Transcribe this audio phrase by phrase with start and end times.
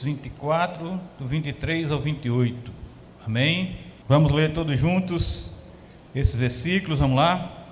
[0.00, 2.72] Mateus 24, do 23 ao 28.
[3.26, 3.76] Amém?
[4.08, 5.50] Vamos ler todos juntos
[6.14, 7.66] esses versículos, vamos lá?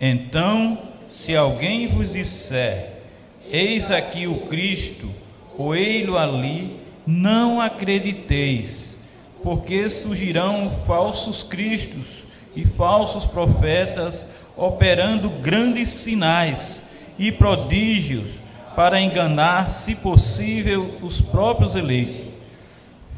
[0.00, 0.78] Então,
[1.10, 3.02] se alguém vos disser,
[3.50, 5.10] eis aqui o Cristo,
[5.56, 8.98] ou ei-lo ali, não acrediteis,
[9.42, 14.26] porque surgirão falsos cristos e falsos profetas,
[14.56, 16.86] operando grandes sinais
[17.18, 18.41] e prodígios
[18.74, 22.32] para enganar, se possível, os próprios eleitos.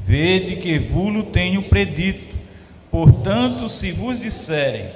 [0.05, 2.35] Vede que vulo tenho predito.
[2.91, 4.87] Portanto, se vos disserem,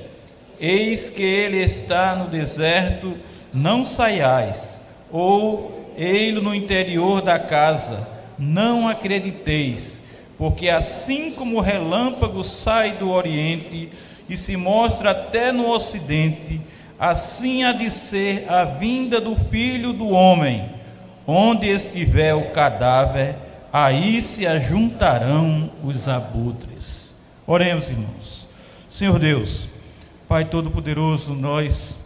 [0.60, 3.16] eis que ele está no deserto,
[3.52, 4.78] não saiais,
[5.10, 8.06] ou ei-lo no interior da casa,
[8.38, 10.00] não acrediteis,
[10.36, 13.90] porque assim como o relâmpago sai do oriente
[14.28, 16.60] e se mostra até no ocidente,
[16.98, 20.68] assim há de ser a vinda do filho do homem.
[21.26, 23.36] Onde estiver o cadáver,
[23.72, 27.14] aí se ajuntarão os abutres.
[27.46, 28.48] Oremos, irmãos.
[28.88, 29.68] Senhor Deus,
[30.26, 31.98] Pai Todo-Poderoso, nós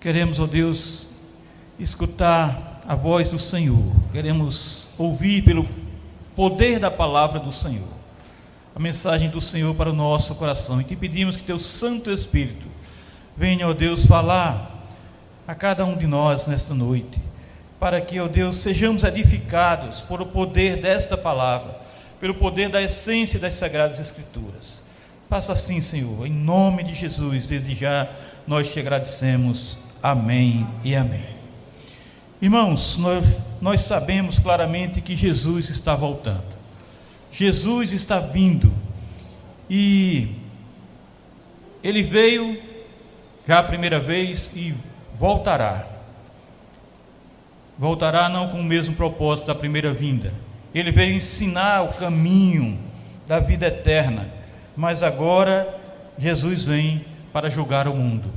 [0.00, 1.10] queremos, ó Deus,
[1.78, 5.68] escutar a voz do Senhor, queremos ouvir pelo
[6.34, 7.96] poder da palavra do Senhor
[8.76, 10.78] a mensagem do Senhor para o nosso coração.
[10.78, 12.75] E te pedimos que teu Santo Espírito
[13.36, 14.88] venha, ó Deus, falar
[15.46, 17.20] a cada um de nós nesta noite,
[17.78, 21.78] para que, ó Deus, sejamos edificados por o poder desta palavra,
[22.18, 24.82] pelo poder da essência das Sagradas Escrituras.
[25.28, 28.08] Faça assim, Senhor, em nome de Jesus, desde já
[28.46, 29.78] nós te agradecemos.
[30.02, 31.36] Amém e amém.
[32.40, 33.24] Irmãos, nós,
[33.60, 36.56] nós sabemos claramente que Jesus está voltando.
[37.32, 38.72] Jesus está vindo
[39.68, 40.28] e
[41.82, 42.75] ele veio
[43.46, 44.74] já a primeira vez e
[45.18, 45.86] voltará.
[47.78, 50.32] Voltará não com o mesmo propósito da primeira vinda.
[50.74, 52.78] Ele veio ensinar o caminho
[53.26, 54.28] da vida eterna,
[54.76, 55.78] mas agora
[56.18, 58.32] Jesus vem para julgar o mundo.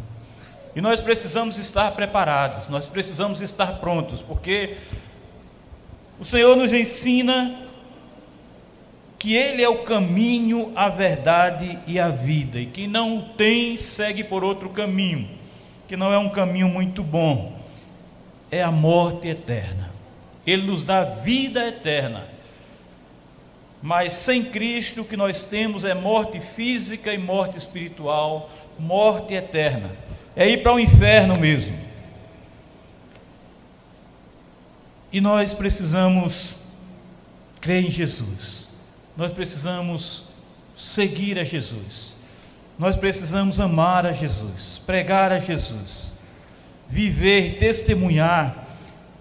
[0.76, 4.78] E nós precisamos estar preparados, nós precisamos estar prontos, porque
[6.20, 7.69] o Senhor nos ensina
[9.20, 13.78] que Ele é o caminho, a verdade e a vida, e que não o tem,
[13.78, 15.30] segue por outro caminho,
[15.90, 17.60] que não é um caminho muito bom,
[18.50, 19.94] é a morte eterna.
[20.48, 22.28] Ele nos dá vida eterna.
[23.82, 28.50] Mas sem Cristo o que nós temos é morte física e morte espiritual,
[28.80, 29.92] morte eterna.
[30.36, 31.78] É ir para o inferno mesmo.
[35.12, 36.56] E nós precisamos
[37.60, 38.69] crer em Jesus
[39.20, 40.24] nós precisamos
[40.78, 42.16] seguir a Jesus.
[42.80, 46.08] Nós precisamos amar a Jesus, pregar a Jesus,
[46.88, 48.66] viver, testemunhar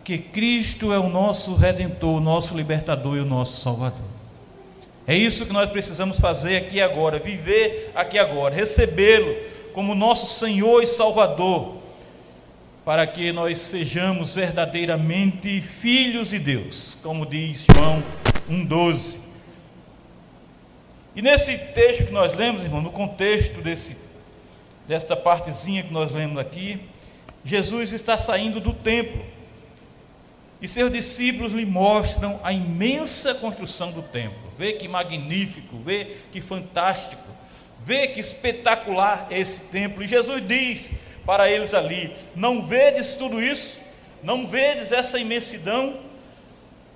[0.05, 4.07] que Cristo é o nosso redentor, o nosso libertador e o nosso salvador.
[5.05, 9.35] É isso que nós precisamos fazer aqui agora, viver aqui agora, recebê-lo
[9.75, 11.79] como nosso Senhor e Salvador,
[12.85, 18.01] para que nós sejamos verdadeiramente filhos de Deus, como diz João
[18.49, 19.28] 1,12.
[21.19, 23.97] E nesse texto que nós lemos, irmão, no contexto desse,
[24.87, 26.81] desta partezinha que nós lemos aqui,
[27.43, 29.27] Jesus está saindo do templo.
[30.63, 34.39] E seus discípulos lhe mostram a imensa construção do templo.
[34.57, 37.29] Vê que magnífico, vê que fantástico,
[37.81, 40.05] vê que espetacular é esse templo.
[40.05, 40.93] E Jesus diz
[41.27, 43.81] para eles ali: Não vedes tudo isso?
[44.23, 45.99] Não vedes essa imensidão?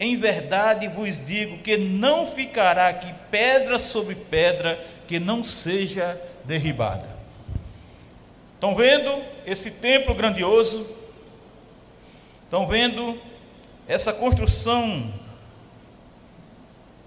[0.03, 7.09] Em verdade vos digo que não ficará aqui pedra sobre pedra que não seja derribada.
[8.57, 10.93] Estão vendo esse templo grandioso?
[12.43, 13.17] Estão vendo
[13.87, 15.15] essa construção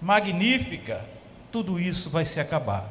[0.00, 1.04] magnífica?
[1.52, 2.88] Tudo isso vai se acabar.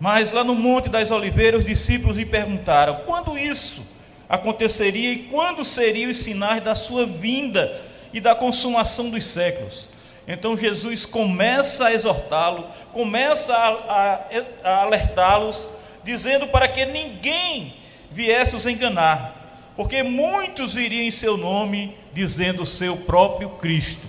[0.00, 3.95] Mas lá no Monte das Oliveiras, os discípulos lhe perguntaram: quando isso?
[4.28, 7.80] Aconteceria e quando seriam os sinais da sua vinda
[8.12, 9.88] e da consumação dos séculos.
[10.26, 14.20] Então Jesus começa a exortá-lo, começa a, a,
[14.64, 15.66] a alertá-los,
[16.04, 17.74] dizendo para que ninguém
[18.10, 24.08] viesse os enganar, porque muitos viriam em seu nome, dizendo o seu próprio Cristo.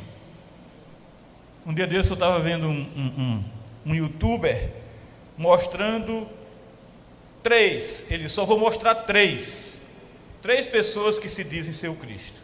[1.66, 3.44] Um dia desse eu estava vendo um, um, um,
[3.88, 4.70] um youtuber
[5.38, 6.28] mostrando
[7.44, 9.77] três, ele só vou mostrar três
[10.48, 12.40] Três pessoas que se dizem ser o Cristo.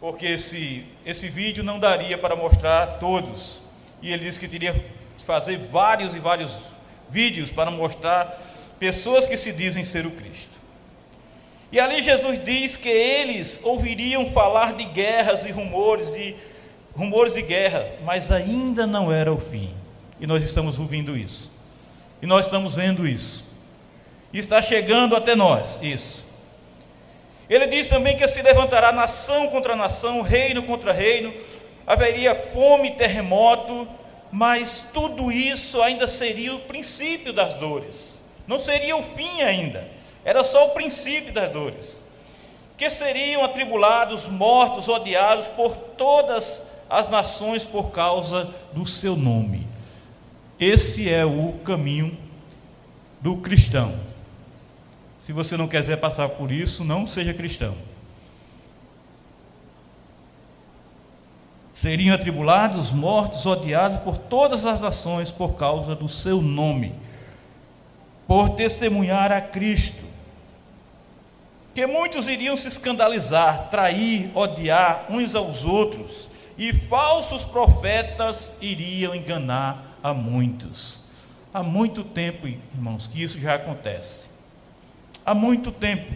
[0.00, 3.60] Porque esse, esse vídeo não daria para mostrar todos.
[4.00, 6.56] E ele disse que teria que fazer vários e vários
[7.10, 8.40] vídeos para mostrar
[8.78, 10.56] pessoas que se dizem ser o Cristo.
[11.70, 16.34] E ali Jesus diz que eles ouviriam falar de guerras e rumores de
[16.96, 19.74] rumores de guerra, mas ainda não era o fim.
[20.18, 21.50] E nós estamos ouvindo isso.
[22.22, 23.44] E nós estamos vendo isso.
[24.32, 26.29] E está chegando até nós isso.
[27.50, 31.34] Ele diz também que se levantará nação contra nação, reino contra reino,
[31.84, 33.88] haveria fome, terremoto,
[34.30, 38.22] mas tudo isso ainda seria o princípio das dores.
[38.46, 39.88] Não seria o fim ainda.
[40.24, 42.00] Era só o princípio das dores.
[42.78, 49.66] Que seriam atribulados, mortos, odiados por todas as nações por causa do seu nome.
[50.58, 52.16] Esse é o caminho
[53.20, 54.09] do cristão.
[55.30, 57.76] Se você não quiser passar por isso, não seja cristão.
[61.72, 66.92] Seriam atribulados, mortos, odiados por todas as nações por causa do seu nome,
[68.26, 70.04] por testemunhar a Cristo.
[71.76, 76.28] Que muitos iriam se escandalizar, trair, odiar uns aos outros,
[76.58, 81.04] e falsos profetas iriam enganar a muitos.
[81.54, 84.29] Há muito tempo, irmãos, que isso já acontece
[85.24, 86.12] há muito tempo.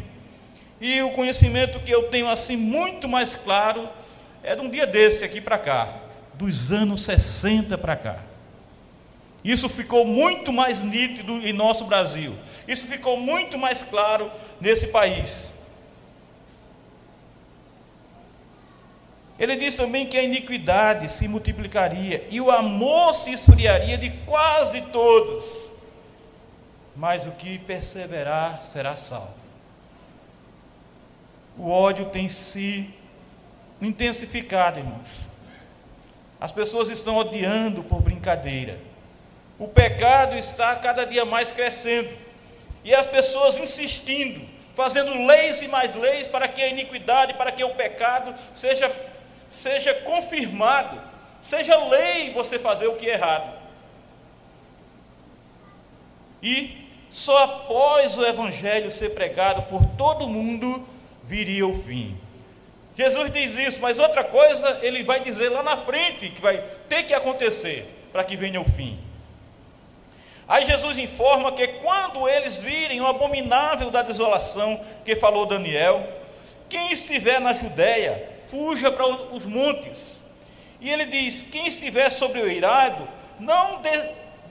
[0.81, 3.89] E o conhecimento que eu tenho assim muito mais claro
[4.43, 5.89] é de um dia desse aqui para cá,
[6.35, 8.19] dos anos 60 para cá.
[9.45, 12.35] Isso ficou muito mais nítido em nosso Brasil.
[12.67, 14.31] Isso ficou muito mais claro
[14.61, 15.50] nesse país.
[19.39, 24.81] Ele diz também que a iniquidade se multiplicaria e o amor se esfriaria de quase
[24.93, 25.63] todos
[26.96, 29.35] mas o que perseverar será salvo.
[31.56, 32.88] O ódio tem se
[33.81, 35.08] intensificado, irmãos.
[36.41, 38.79] As pessoas estão odiando por brincadeira.
[39.58, 42.11] O pecado está cada dia mais crescendo.
[42.82, 47.64] E as pessoas insistindo, fazendo leis e mais leis para que a iniquidade, para que
[47.64, 48.94] o pecado seja,
[49.50, 51.00] seja confirmado.
[51.40, 53.64] Seja lei você fazer o que é errado.
[56.43, 56.84] E
[57.14, 60.84] só após o Evangelho ser pregado por todo mundo
[61.22, 62.19] viria o fim.
[62.96, 66.58] Jesus diz isso, mas outra coisa ele vai dizer lá na frente que vai
[66.88, 68.99] ter que acontecer para que venha o fim.
[70.49, 76.05] Aí Jesus informa que quando eles virem o abominável da desolação que falou Daniel,
[76.69, 80.20] quem estiver na Judéia, fuja para os montes.
[80.81, 83.08] E ele diz: quem estiver sobre o irado,
[83.38, 83.90] não de,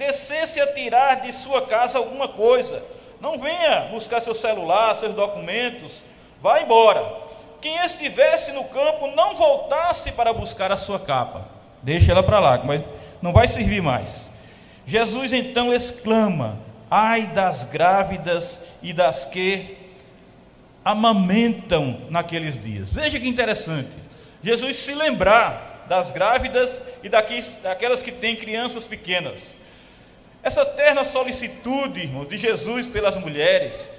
[0.06, 2.84] descesse a tirar de sua casa alguma coisa.
[3.22, 6.02] Não venha buscar seu celular, seus documentos,
[6.42, 7.24] vá embora.
[7.62, 11.48] Quem estivesse no campo não voltasse para buscar a sua capa.
[11.82, 12.82] Deixa ela para lá, mas
[13.22, 14.30] não vai servir mais.
[14.86, 16.60] Jesus então exclama:
[16.92, 19.78] Ai das grávidas e das que
[20.84, 22.92] amamentam naqueles dias.
[22.92, 23.92] Veja que interessante.
[24.42, 29.56] Jesus se lembrar das grávidas e daquelas que têm crianças pequenas.
[30.44, 33.90] Essa terna solicitude, irmão, de Jesus pelas mulheres,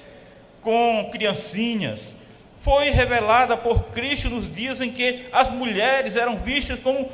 [0.61, 2.14] com criancinhas,
[2.61, 7.11] foi revelada por Cristo nos dias em que as mulheres eram vistas como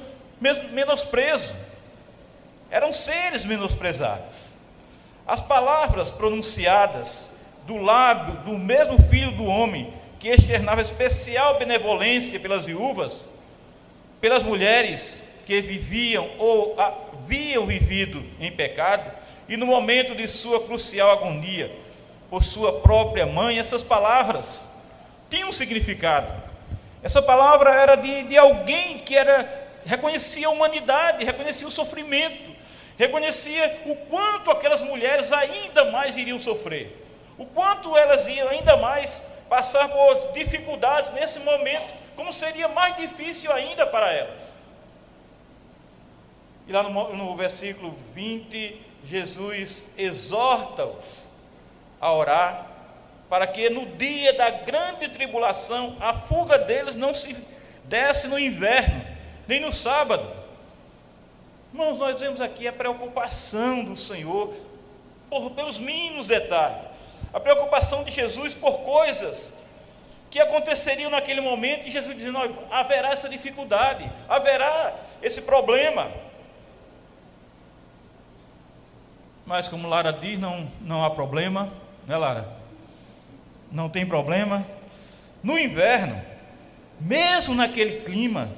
[0.72, 1.52] menosprezo,
[2.70, 4.34] eram seres menosprezados.
[5.26, 7.30] As palavras pronunciadas
[7.66, 13.24] do lábio do mesmo filho do homem, que externava especial benevolência pelas viúvas,
[14.20, 19.10] pelas mulheres que viviam ou haviam vivido em pecado,
[19.50, 21.74] e no momento de sua crucial agonia,
[22.30, 24.76] por sua própria mãe, essas palavras
[25.28, 26.40] tinham significado.
[27.02, 32.54] Essa palavra era de, de alguém que era reconhecia a humanidade, reconhecia o sofrimento,
[32.96, 37.04] reconhecia o quanto aquelas mulheres ainda mais iriam sofrer,
[37.36, 43.50] o quanto elas iam ainda mais passar por dificuldades nesse momento, como seria mais difícil
[43.52, 44.56] ainda para elas.
[46.68, 51.04] E lá no, no versículo 20 Jesus exorta-os
[52.00, 52.66] a orar,
[53.28, 57.36] para que no dia da grande tribulação a fuga deles não se
[57.84, 59.04] desse no inverno,
[59.46, 60.40] nem no sábado.
[61.72, 64.52] Irmãos, nós vemos aqui a preocupação do Senhor
[65.28, 66.82] por, pelos mínimos detalhes,
[67.32, 69.54] a preocupação de Jesus por coisas
[70.30, 72.38] que aconteceriam naquele momento, e Jesus dizendo:
[72.70, 76.10] haverá essa dificuldade, haverá esse problema.
[79.50, 81.72] Mas como Lara diz, não, não há problema,
[82.06, 82.48] né, Lara?
[83.72, 84.64] Não tem problema.
[85.42, 86.22] No inverno,
[87.00, 88.48] mesmo naquele clima,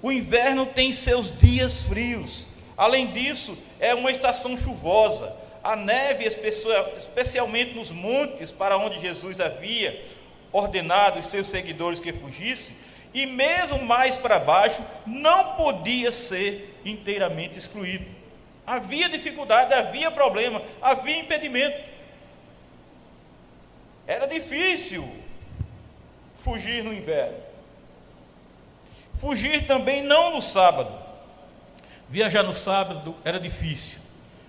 [0.00, 2.46] o inverno tem seus dias frios.
[2.74, 5.30] Além disso, é uma estação chuvosa.
[5.62, 10.02] A neve, especialmente nos montes para onde Jesus havia,
[10.50, 12.72] ordenado aos seus seguidores que fugisse,
[13.12, 18.19] e mesmo mais para baixo, não podia ser inteiramente excluído.
[18.66, 21.88] Havia dificuldade, havia problema, havia impedimento.
[24.06, 25.08] Era difícil
[26.36, 27.38] fugir no inverno.
[29.14, 30.92] Fugir também não no sábado.
[32.08, 33.98] Viajar no sábado era difícil.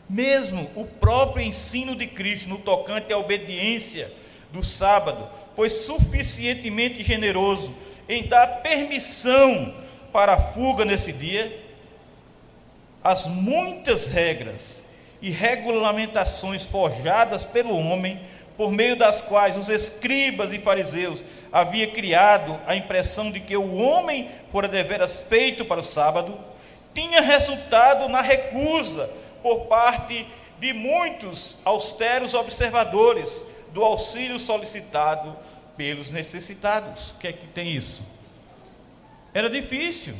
[0.09, 4.11] Mesmo o próprio ensino de Cristo no tocante à obediência
[4.51, 7.73] do sábado foi suficientemente generoso
[8.09, 9.73] em dar permissão
[10.11, 11.60] para a fuga nesse dia.
[13.03, 14.83] As muitas regras
[15.21, 18.21] e regulamentações forjadas pelo homem,
[18.57, 23.75] por meio das quais os escribas e fariseus havia criado a impressão de que o
[23.75, 26.37] homem fora deveras feito para o sábado,
[26.93, 29.09] tinha resultado na recusa
[29.41, 30.27] por parte
[30.59, 33.43] de muitos austeros observadores
[33.73, 35.35] do auxílio solicitado
[35.75, 37.11] pelos necessitados.
[37.11, 38.03] O que é que tem isso?
[39.33, 40.13] Era difícil.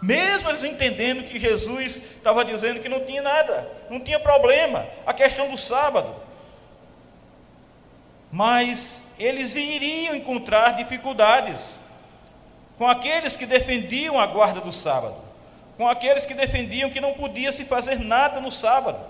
[0.00, 5.12] Mesmo eles entendendo que Jesus estava dizendo que não tinha nada, não tinha problema, a
[5.12, 6.14] questão do sábado.
[8.30, 11.76] Mas eles iriam encontrar dificuldades
[12.76, 15.16] com aqueles que defendiam a guarda do sábado,
[15.76, 19.04] com aqueles que defendiam que não podia se fazer nada no sábado.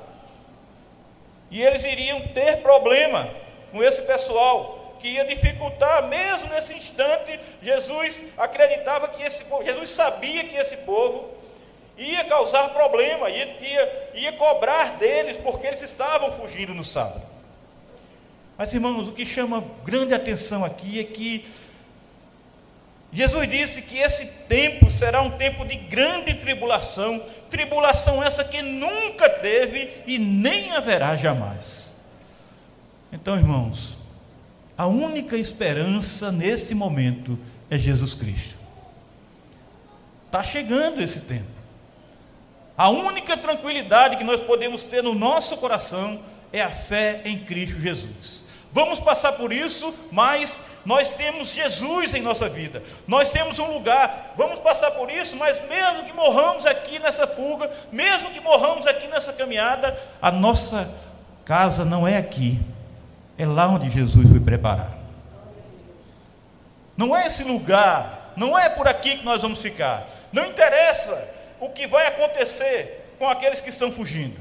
[1.50, 3.28] E eles iriam ter problema
[3.70, 9.90] com esse pessoal, que ia dificultar, mesmo nesse instante, Jesus acreditava que esse povo, Jesus
[9.90, 11.30] sabia que esse povo
[11.96, 17.22] ia causar problema, ia, ia, ia cobrar deles, porque eles estavam fugindo no sábado.
[18.56, 21.48] Mas, irmãos, o que chama grande atenção aqui é que
[23.12, 29.28] Jesus disse que esse tempo será um tempo de grande tribulação, tribulação essa que nunca
[29.28, 31.96] teve e nem haverá jamais.
[33.10, 33.97] Então, irmãos,
[34.78, 37.36] a única esperança neste momento
[37.68, 38.56] é Jesus Cristo.
[40.26, 41.58] Está chegando esse tempo.
[42.76, 46.20] A única tranquilidade que nós podemos ter no nosso coração
[46.52, 48.44] é a fé em Cristo Jesus.
[48.70, 52.80] Vamos passar por isso, mas nós temos Jesus em nossa vida.
[53.04, 54.32] Nós temos um lugar.
[54.36, 59.08] Vamos passar por isso, mas mesmo que morramos aqui nessa fuga, mesmo que morramos aqui
[59.08, 60.88] nessa caminhada, a nossa
[61.44, 62.60] casa não é aqui.
[63.38, 64.98] É lá onde Jesus foi preparar.
[66.96, 70.08] Não é esse lugar, não é por aqui que nós vamos ficar.
[70.32, 74.36] Não interessa o que vai acontecer com aqueles que estão fugindo.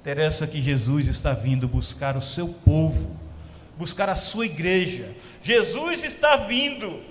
[0.00, 3.16] Interessa que Jesus está vindo buscar o seu povo,
[3.76, 5.12] buscar a sua igreja.
[5.42, 7.02] Jesus está vindo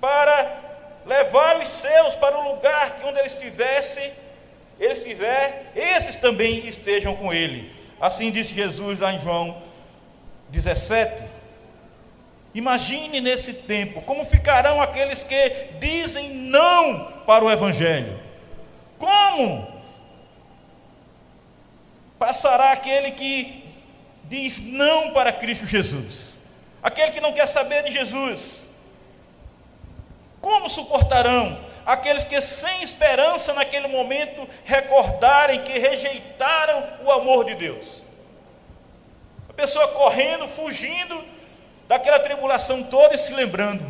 [0.00, 0.60] para
[1.04, 4.00] levar os seus para o lugar que onde ele estivesse,
[4.80, 7.70] ele estiver, esses também estejam com ele.
[8.00, 9.70] Assim disse Jesus lá em João
[10.52, 11.30] 17.
[12.54, 18.20] Imagine nesse tempo como ficarão aqueles que dizem não para o evangelho.
[18.98, 19.72] Como
[22.18, 23.64] passará aquele que
[24.24, 26.36] diz não para Cristo Jesus,
[26.82, 28.62] aquele que não quer saber de Jesus.
[30.40, 38.01] Como suportarão aqueles que, sem esperança naquele momento, recordarem que rejeitaram o amor de Deus?
[39.52, 41.22] A pessoa correndo, fugindo
[41.86, 43.84] daquela tribulação toda e se lembrando: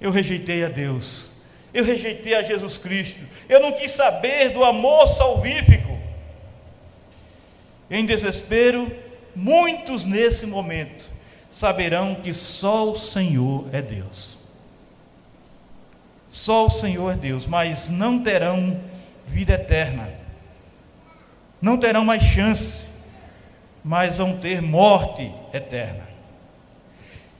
[0.00, 1.30] eu rejeitei a Deus,
[1.74, 5.98] eu rejeitei a Jesus Cristo, eu não quis saber do amor salvífico
[7.90, 8.90] em desespero,
[9.34, 11.04] muitos nesse momento
[11.50, 14.38] saberão que só o Senhor é Deus.
[16.28, 18.80] Só o Senhor é Deus, mas não terão
[19.26, 20.08] vida eterna,
[21.60, 22.84] não terão mais chance,
[23.82, 26.10] mas vão ter morte eterna.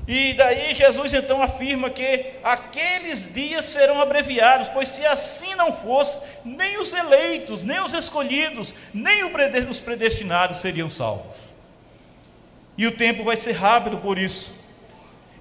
[0.09, 6.26] E daí Jesus então afirma que aqueles dias serão abreviados, pois se assim não fosse,
[6.44, 11.37] nem os eleitos, nem os escolhidos, nem os predestinados seriam salvos.
[12.76, 14.52] E o tempo vai ser rápido por isso.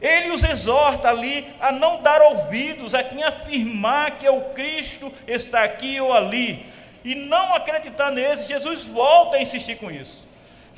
[0.02, 5.12] Ele os exorta ali a não dar ouvidos a quem afirmar que é o Cristo
[5.28, 6.66] está aqui ou ali,
[7.04, 8.48] e não acreditar nesse.
[8.48, 10.29] Jesus volta a insistir com isso.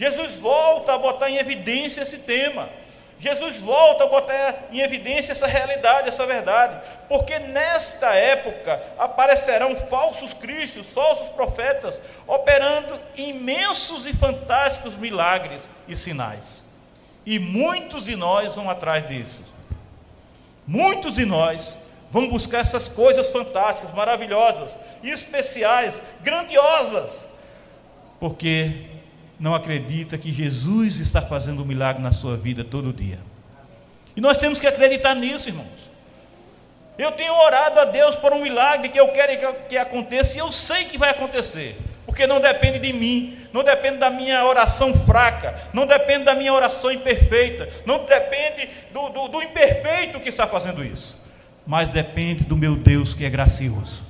[0.02, 2.68] Jesus volta a botar em evidência esse tema.
[3.20, 10.34] Jesus volta a botar em evidência essa realidade, essa verdade, porque nesta época aparecerão falsos
[10.34, 16.64] cristos, falsos profetas, operando imensos e fantásticos milagres e sinais.
[17.24, 19.46] E muitos de nós vão atrás disso.
[20.66, 21.78] Muitos de nós
[22.10, 27.30] vão buscar essas coisas fantásticas, maravilhosas, especiais, grandiosas,
[28.20, 28.90] porque
[29.42, 33.18] não acredita que Jesus está fazendo um milagre na sua vida todo dia.
[34.16, 35.90] E nós temos que acreditar nisso, irmãos.
[36.96, 40.52] Eu tenho orado a Deus por um milagre que eu quero que, aconteça, e eu
[40.52, 45.60] sei que vai acontecer, porque não depende de mim, não depende da minha oração fraca,
[45.74, 50.86] não depende da minha oração imperfeita, não depende do, do, do imperfeito que está fazendo
[50.86, 51.20] isso,
[51.66, 54.04] mas depende do meu Deus que é gracioso,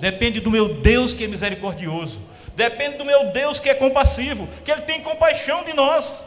[0.00, 2.27] depende do meu Deus que é misericordioso,
[2.58, 6.24] depende do meu Deus que é compassivo, que Ele tem compaixão de nós,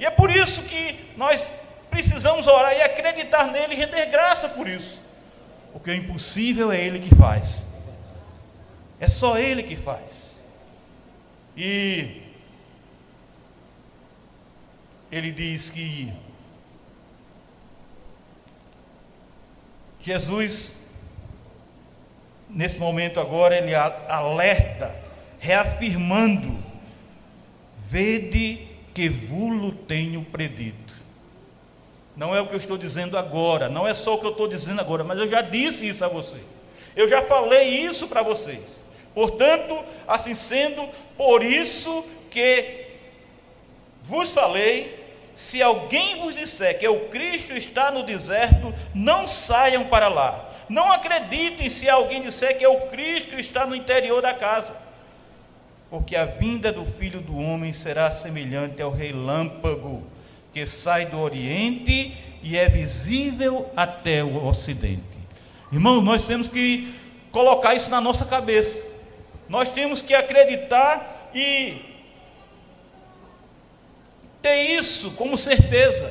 [0.00, 1.48] e é por isso que nós
[1.88, 5.00] precisamos orar e acreditar nele e render graça por isso.
[5.72, 7.62] Porque o impossível é ele que faz.
[8.98, 10.36] É só ele que faz.
[11.56, 12.22] E
[15.12, 16.12] ele diz que
[20.00, 20.74] Jesus,
[22.50, 25.01] nesse momento agora, ele alerta,
[25.42, 26.56] reafirmando:
[27.90, 30.94] Vede que vulo tenho predito.
[32.16, 34.46] Não é o que eu estou dizendo agora, não é só o que eu estou
[34.46, 36.42] dizendo agora, mas eu já disse isso a vocês.
[36.94, 38.84] Eu já falei isso para vocês.
[39.14, 42.86] Portanto, assim sendo, por isso que
[44.02, 45.02] vos falei,
[45.34, 50.50] se alguém vos disser que o Cristo está no deserto, não saiam para lá.
[50.68, 54.91] Não acreditem se alguém disser que o Cristo está no interior da casa.
[55.92, 60.02] Porque a vinda do Filho do Homem será semelhante ao relâmpago
[60.50, 65.02] que sai do Oriente e é visível até o Ocidente.
[65.70, 66.94] Irmão, nós temos que
[67.30, 68.82] colocar isso na nossa cabeça.
[69.50, 71.82] Nós temos que acreditar e
[74.40, 76.10] ter isso como certeza.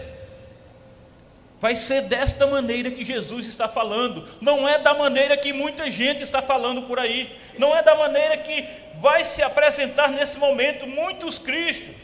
[1.60, 6.22] Vai ser desta maneira que Jesus está falando, não é da maneira que muita gente
[6.22, 10.88] está falando por aí, não é da maneira que vai se apresentar nesse momento.
[10.88, 11.96] Muitos cristos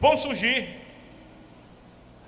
[0.00, 0.80] vão surgir.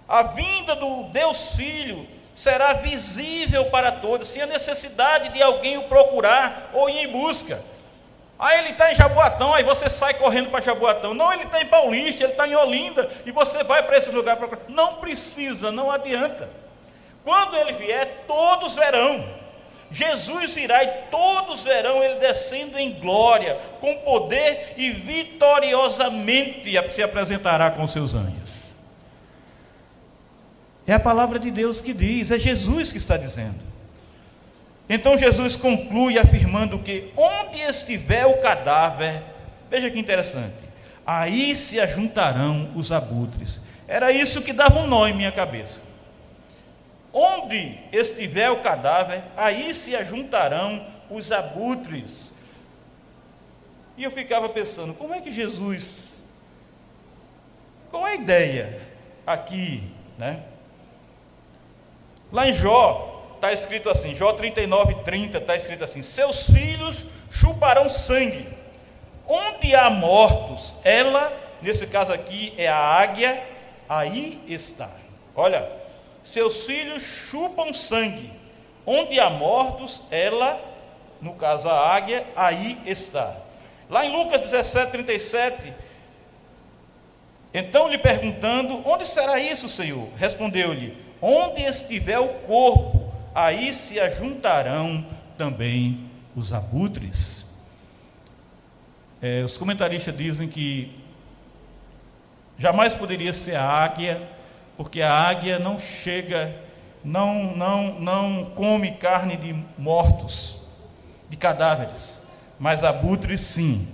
[0.09, 5.89] A vinda do Deus Filho será visível para todos, sem a necessidade de alguém o
[5.89, 7.61] procurar ou ir em busca.
[8.39, 11.15] Aí ele está em Jaboatão, aí você sai correndo para Jaboatão.
[11.15, 14.39] Não, ele está em Paulista, ele está em Olinda, e você vai para esse lugar.
[14.69, 16.49] Não precisa, não adianta.
[17.25, 19.27] Quando ele vier, todos verão.
[19.91, 27.71] Jesus virá e todos verão ele descendo em glória, com poder e vitoriosamente se apresentará
[27.71, 28.57] com seus anjos.
[30.87, 33.59] É a palavra de Deus que diz, é Jesus que está dizendo.
[34.89, 39.21] Então Jesus conclui afirmando que onde estiver o cadáver,
[39.69, 40.55] veja que interessante,
[41.05, 43.61] aí se ajuntarão os abutres.
[43.89, 45.83] Era isso que dava um nó em minha cabeça.
[47.19, 52.35] Onde estiver o cadáver, aí se ajuntarão os abutres.
[53.97, 56.13] E eu ficava pensando, como é que Jesus,
[57.91, 58.83] qual é a ideia
[59.27, 60.43] aqui, né?
[62.31, 67.89] Lá em Jó, está escrito assim, Jó 39, 30, está escrito assim: Seus filhos chuparão
[67.89, 68.47] sangue.
[69.27, 73.43] Onde há mortos, ela, nesse caso aqui é a águia,
[73.89, 74.91] aí está.
[75.35, 75.86] Olha,
[76.27, 78.33] seus filhos chupam sangue.
[78.85, 80.61] Onde há mortos, ela,
[81.23, 83.37] no caso a águia, aí está.
[83.89, 85.73] Lá em Lucas 17, 37,
[87.55, 90.09] então lhe perguntando: Onde será isso, Senhor?
[90.17, 95.07] Respondeu-lhe: Onde estiver o corpo, aí se ajuntarão
[95.39, 97.47] também os abutres.
[99.23, 100.93] É, os comentaristas dizem que
[102.59, 104.36] jamais poderia ser a águia,
[104.77, 106.55] porque a águia não chega,
[107.03, 110.59] não, não, não come carne de mortos,
[111.29, 112.23] de cadáveres,
[112.59, 113.89] mas abutres sim.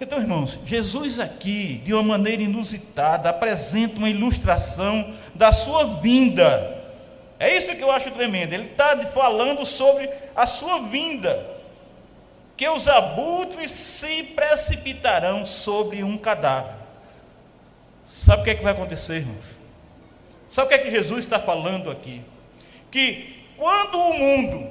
[0.00, 6.82] Então, irmãos, Jesus aqui, de uma maneira inusitada, apresenta uma ilustração da sua vinda.
[7.38, 8.52] É isso que eu acho tremendo.
[8.52, 11.44] Ele está falando sobre a sua vinda.
[12.56, 16.81] Que os abutres se precipitarão sobre um cadáver.
[18.12, 19.44] Sabe o que é que vai acontecer, irmãos?
[20.46, 22.22] Sabe o que é que Jesus está falando aqui?
[22.90, 24.70] Que quando o mundo,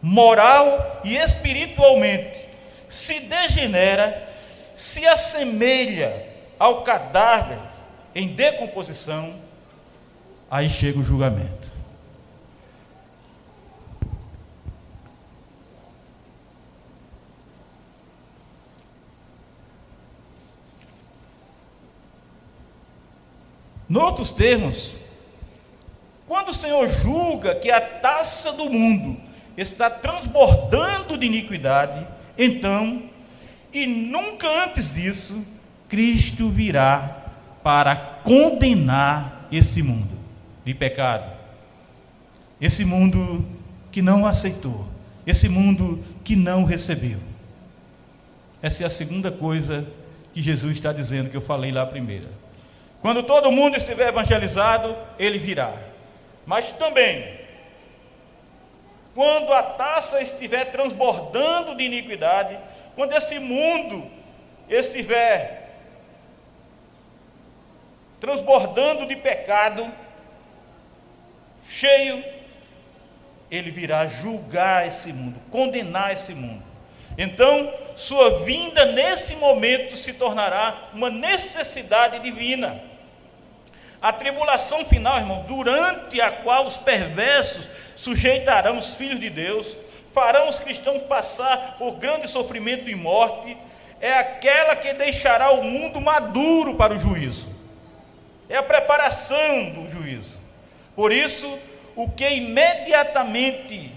[0.00, 2.40] moral e espiritualmente,
[2.88, 4.28] se degenera,
[4.74, 6.26] se assemelha
[6.58, 7.58] ao cadáver
[8.14, 9.34] em decomposição,
[10.50, 11.73] aí chega o julgamento.
[23.94, 24.90] Noutros termos,
[26.26, 29.16] quando o Senhor julga que a taça do mundo
[29.56, 32.04] está transbordando de iniquidade,
[32.36, 33.04] então
[33.72, 35.46] e nunca antes disso,
[35.88, 37.22] Cristo virá
[37.62, 40.18] para condenar esse mundo
[40.64, 41.30] de pecado,
[42.60, 43.46] esse mundo
[43.92, 44.88] que não aceitou,
[45.24, 47.20] esse mundo que não recebeu.
[48.60, 49.86] Essa é a segunda coisa
[50.32, 52.42] que Jesus está dizendo que eu falei lá primeira.
[53.04, 55.74] Quando todo mundo estiver evangelizado, ele virá.
[56.46, 57.38] Mas também,
[59.14, 62.58] quando a taça estiver transbordando de iniquidade,
[62.96, 64.10] quando esse mundo
[64.70, 65.74] estiver
[68.18, 69.86] transbordando de pecado,
[71.68, 72.24] cheio,
[73.50, 76.62] ele virá julgar esse mundo, condenar esse mundo.
[77.18, 82.93] Então, sua vinda nesse momento se tornará uma necessidade divina.
[84.04, 89.74] A tribulação final, irmão, durante a qual os perversos sujeitarão os filhos de Deus,
[90.12, 93.56] farão os cristãos passar por grande sofrimento e morte,
[94.02, 97.48] é aquela que deixará o mundo maduro para o juízo.
[98.46, 100.38] É a preparação do juízo.
[100.94, 101.58] Por isso,
[101.96, 103.90] o que imediatamente,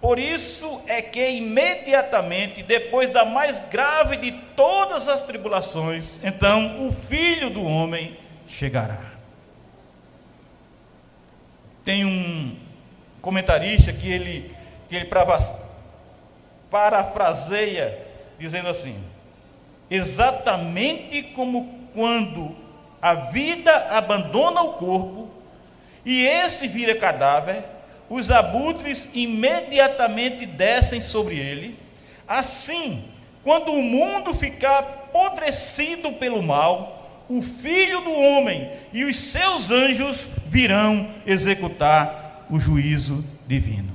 [0.00, 6.94] por isso é que imediatamente, depois da mais grave de todas as tribulações, então o
[6.94, 9.12] filho do homem chegará.
[11.84, 12.56] Tem um
[13.20, 14.54] comentarista que ele,
[14.88, 15.10] que ele
[16.70, 18.06] parafraseia
[18.38, 19.02] dizendo assim:
[19.90, 22.56] exatamente como quando
[23.00, 25.30] a vida abandona o corpo
[26.04, 27.64] e esse vira cadáver,
[28.08, 31.78] os abutres imediatamente descem sobre ele.
[32.28, 33.04] Assim,
[33.42, 36.95] quando o mundo ficar apodrecido pelo mal,
[37.28, 43.92] o filho do homem e os seus anjos virão executar o juízo divino.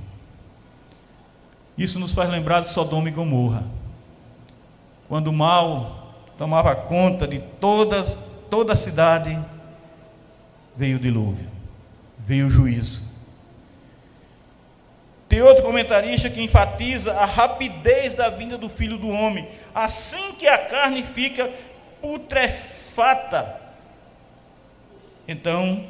[1.78, 3.64] Isso nos faz lembrar de Sodoma e Gomorra.
[5.08, 8.18] Quando o mal tomava conta de todas,
[8.50, 9.38] toda a cidade,
[10.76, 11.50] veio o dilúvio,
[12.20, 13.02] veio o juízo.
[15.28, 19.48] Tem outro comentarista que enfatiza a rapidez da vinda do filho do homem.
[19.74, 21.50] Assim que a carne fica
[22.02, 23.60] putrefata, fata.
[25.28, 25.86] Então,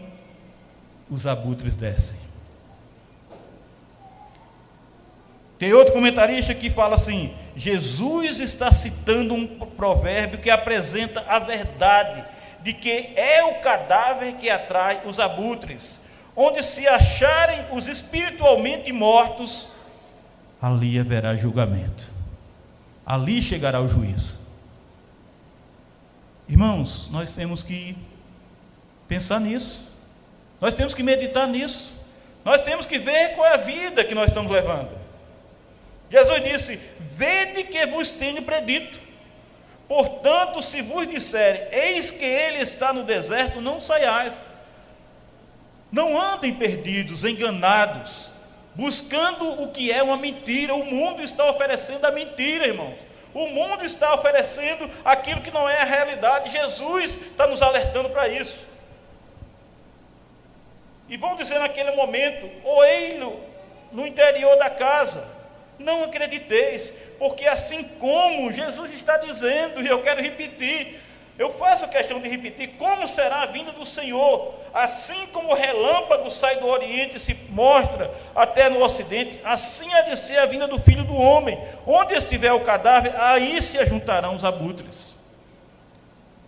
[1.09, 2.19] os abutres descem.
[5.61, 12.25] Tem outro comentarista que fala assim: Jesus está citando um provérbio que apresenta a verdade
[12.63, 15.99] de que é o cadáver que atrai os abutres.
[16.35, 19.67] Onde se acharem os espiritualmente mortos,
[20.59, 22.09] ali haverá julgamento.
[23.05, 24.40] Ali chegará o juízo.
[26.51, 27.95] Irmãos, nós temos que
[29.07, 29.89] pensar nisso.
[30.59, 31.93] Nós temos que meditar nisso.
[32.43, 34.89] Nós temos que ver qual é a vida que nós estamos levando.
[36.09, 38.99] Jesus disse: Vede que vos tenho predito.
[39.87, 44.49] Portanto, se vos disserem, eis que ele está no deserto, não saiais.
[45.89, 48.29] Não andem perdidos, enganados,
[48.75, 50.75] buscando o que é uma mentira.
[50.75, 53.10] O mundo está oferecendo a mentira, irmãos.
[53.33, 56.51] O mundo está oferecendo aquilo que não é a realidade.
[56.51, 58.59] Jesus está nos alertando para isso.
[61.07, 63.39] E vão dizer naquele momento: Oei-lo
[63.91, 65.41] no interior da casa.
[65.77, 70.99] Não acrediteis, porque assim como Jesus está dizendo, e eu quero repetir,
[71.37, 74.53] eu faço questão de repetir como será a vinda do Senhor.
[74.73, 80.01] Assim como o relâmpago sai do Oriente e se mostra até no Ocidente, assim há
[80.01, 81.59] de ser a vinda do Filho do Homem.
[81.85, 85.15] Onde estiver o cadáver, aí se ajuntarão os abutres.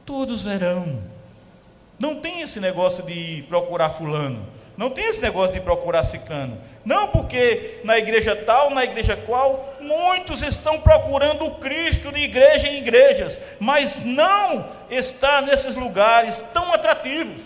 [0.05, 1.01] Todos verão.
[1.97, 4.45] Não tem esse negócio de procurar fulano.
[4.75, 6.59] Não tem esse negócio de procurar cicano.
[6.83, 12.67] Não porque na igreja tal, na igreja qual, muitos estão procurando o Cristo de igreja
[12.67, 17.41] em igrejas, mas não está nesses lugares tão atrativos.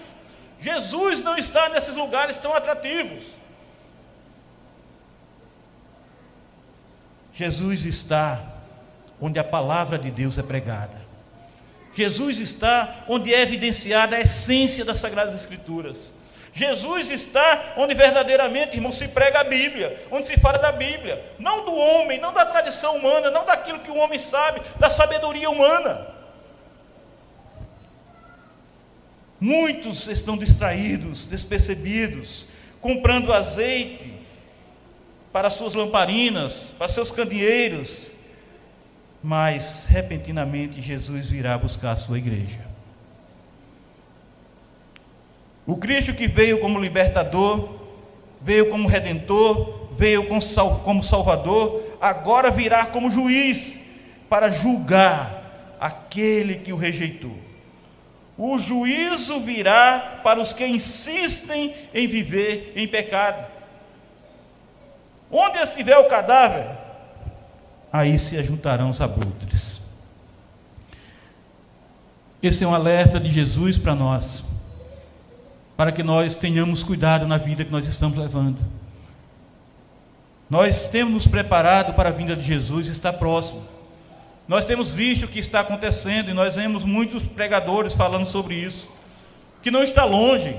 [0.59, 3.23] Jesus não está nesses lugares tão atrativos.
[7.33, 8.41] Jesus está
[9.21, 11.05] onde a palavra de Deus é pregada.
[11.93, 16.11] Jesus está onde é evidenciada a essência das Sagradas Escrituras.
[16.57, 21.63] Jesus está onde verdadeiramente, irmão, se prega a Bíblia, onde se fala da Bíblia, não
[21.63, 26.07] do homem, não da tradição humana, não daquilo que o homem sabe, da sabedoria humana.
[29.39, 32.47] Muitos estão distraídos, despercebidos,
[32.81, 34.15] comprando azeite
[35.31, 38.09] para suas lamparinas, para seus candeeiros,
[39.21, 42.66] mas repentinamente Jesus virá buscar a sua igreja.
[45.67, 47.75] O Cristo que veio como libertador,
[48.41, 53.77] veio como redentor, veio como salvador, agora virá como juiz
[54.29, 57.35] para julgar aquele que o rejeitou.
[58.37, 63.45] o juízo virá para os que insistem em viver em pecado.
[65.31, 66.67] Onde estiver o cadáver,
[67.91, 69.81] aí se ajuntarão os abutres.
[72.41, 74.43] Esse é um alerta de Jesus para nós,
[75.77, 78.57] para que nós tenhamos cuidado na vida que nós estamos levando.
[80.49, 83.63] Nós temos nos preparado para a vinda de Jesus, está próximo.
[84.47, 88.89] Nós temos visto o que está acontecendo e nós vemos muitos pregadores falando sobre isso,
[89.61, 90.55] que não está longe.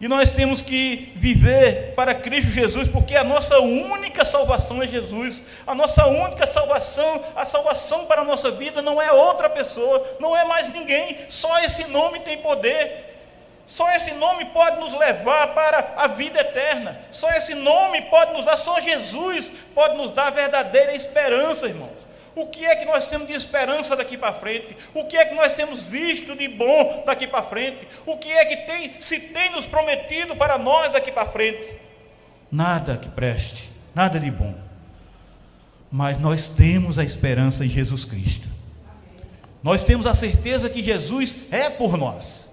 [0.00, 5.42] E nós temos que viver para Cristo Jesus, porque a nossa única salvação é Jesus.
[5.66, 10.36] A nossa única salvação, a salvação para a nossa vida não é outra pessoa, não
[10.36, 11.18] é mais ninguém.
[11.28, 13.15] Só esse nome tem poder.
[13.66, 16.98] Só esse nome pode nos levar para a vida eterna.
[17.10, 22.06] Só esse nome pode nos dar, só Jesus pode nos dar verdadeira esperança, irmãos.
[22.36, 24.76] O que é que nós temos de esperança daqui para frente?
[24.94, 27.88] O que é que nós temos visto de bom daqui para frente?
[28.04, 31.74] O que é que tem, se tem nos prometido para nós daqui para frente?
[32.52, 34.54] Nada que preste, nada de bom.
[35.90, 38.48] Mas nós temos a esperança em Jesus Cristo.
[39.62, 42.45] Nós temos a certeza que Jesus é por nós.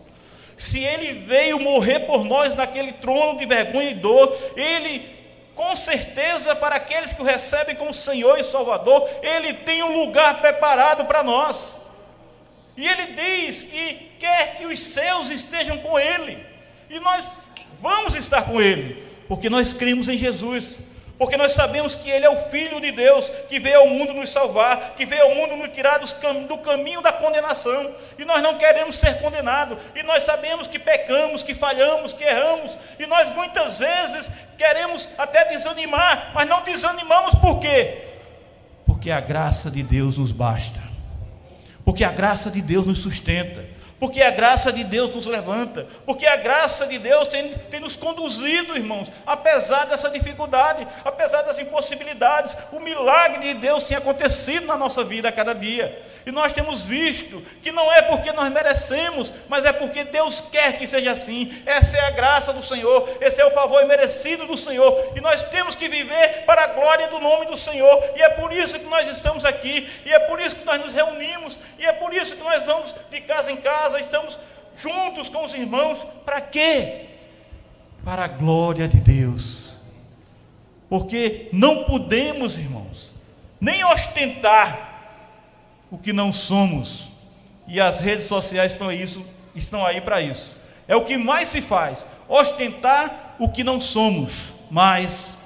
[0.58, 5.06] Se ele veio morrer por nós naquele trono de vergonha e dor, ele,
[5.56, 10.40] com certeza, para aqueles que o recebem como Senhor e Salvador, ele tem um lugar
[10.40, 11.82] preparado para nós.
[12.78, 16.44] E ele diz que quer que os seus estejam com ele,
[16.90, 17.24] e nós
[17.82, 22.30] vamos estar com ele, porque nós cremos em Jesus porque nós sabemos que Ele é
[22.30, 25.74] o Filho de Deus, que veio ao mundo nos salvar, que veio ao mundo nos
[25.74, 30.80] tirar do caminho da condenação, e nós não queremos ser condenados, e nós sabemos que
[30.80, 37.36] pecamos, que falhamos, que erramos, e nós muitas vezes queremos até desanimar, mas não desanimamos
[37.36, 38.06] por quê?
[38.86, 40.80] Porque a graça de Deus nos basta,
[41.86, 43.73] porque a graça de Deus nos sustenta,
[44.04, 47.96] porque a graça de Deus nos levanta, porque a graça de Deus tem, tem nos
[47.96, 54.76] conduzido, irmãos, apesar dessa dificuldade, apesar das impossibilidades, o milagre de Deus tem acontecido na
[54.76, 59.32] nossa vida a cada dia, e nós temos visto que não é porque nós merecemos,
[59.48, 63.40] mas é porque Deus quer que seja assim, essa é a graça do Senhor, esse
[63.40, 67.22] é o favor merecido do Senhor, e nós temos que viver para a glória do
[67.22, 70.58] nome do Senhor, e é por isso que nós estamos aqui, e é por isso
[70.58, 73.93] que nós nos reunimos, e é por isso que nós vamos de casa em casa
[73.94, 74.38] casa, estamos
[74.82, 77.06] juntos com os irmãos, para quê?
[78.04, 79.76] Para a glória de Deus.
[80.90, 83.12] Porque não podemos, irmãos,
[83.60, 84.92] nem ostentar
[85.90, 87.12] o que não somos.
[87.68, 89.26] E as redes sociais estão, isso,
[89.56, 90.56] estão aí para isso.
[90.88, 95.42] É o que mais se faz, ostentar o que não somos, mas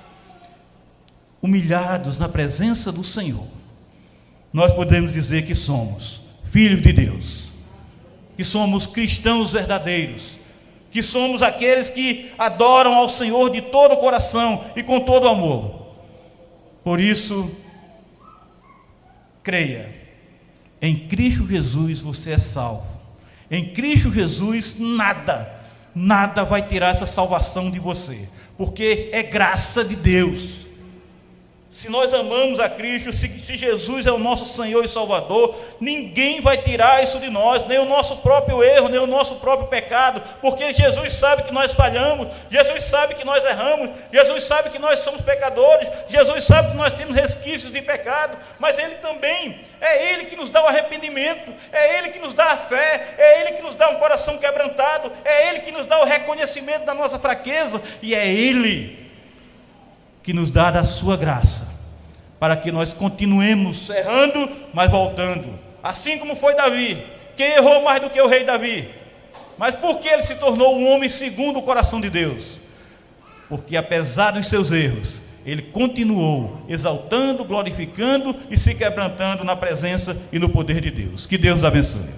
[1.42, 3.46] humilhados na presença do Senhor,
[4.52, 7.47] nós podemos dizer que somos filhos de Deus
[8.38, 10.38] que somos cristãos verdadeiros,
[10.92, 15.30] que somos aqueles que adoram ao Senhor de todo o coração e com todo o
[15.30, 15.88] amor.
[16.84, 17.52] Por isso,
[19.42, 19.94] creia,
[20.80, 23.02] em Cristo Jesus você é salvo.
[23.50, 25.52] Em Cristo Jesus nada,
[25.96, 30.67] nada vai tirar essa salvação de você, porque é graça de Deus.
[31.78, 36.42] Se nós amamos a Cristo, se, se, Jesus é o nosso Senhor e Salvador, ninguém
[36.42, 40.20] vai tirar isso de nós, nem o nosso próprio erro, nem o nosso próprio pecado,
[40.42, 45.02] porque Jesus sabe que nós falhamos, Jesus sabe que nós erramos, Jesus sabe que nós
[45.02, 50.26] somos pecadores, Jesus sabe que nós temos resquícios de pecado, mas Ele também, é Ele
[50.26, 53.62] que nos dá o arrependimento, é Ele que nos dá a fé, é Ele que
[53.62, 57.80] nos dá um coração quebrantado, é Ele que nos dá o reconhecimento da nossa fraqueza,
[58.02, 59.06] e é Ele
[60.28, 61.67] que nos dá da sua graça,
[62.40, 65.60] para que nós continuemos errando, mas voltando.
[65.82, 67.04] Assim como foi Davi,
[67.36, 68.90] quem errou mais do que o rei Davi?
[69.58, 72.60] Mas por que ele se tornou um homem segundo o coração de Deus?
[73.50, 80.38] Porque apesar dos seus erros, ele continuou exaltando, glorificando e se quebrantando na presença e
[80.38, 81.26] no poder de Deus.
[81.26, 82.10] Que Deus abençoe.